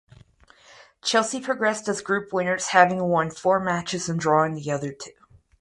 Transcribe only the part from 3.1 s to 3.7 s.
four